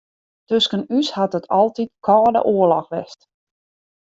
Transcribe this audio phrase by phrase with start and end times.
[0.47, 3.19] Tusken ús hat it altyd kâlde oarloch west.